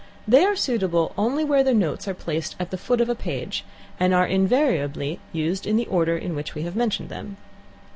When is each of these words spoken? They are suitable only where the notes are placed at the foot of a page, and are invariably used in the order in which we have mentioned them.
They 0.27 0.43
are 0.45 0.55
suitable 0.55 1.11
only 1.15 1.43
where 1.43 1.63
the 1.63 1.75
notes 1.75 2.07
are 2.07 2.15
placed 2.15 2.55
at 2.59 2.71
the 2.71 2.77
foot 2.79 3.01
of 3.01 3.07
a 3.07 3.13
page, 3.13 3.63
and 3.99 4.15
are 4.15 4.25
invariably 4.25 5.19
used 5.31 5.67
in 5.67 5.75
the 5.75 5.85
order 5.85 6.17
in 6.17 6.33
which 6.33 6.55
we 6.55 6.63
have 6.63 6.75
mentioned 6.75 7.09
them. 7.09 7.37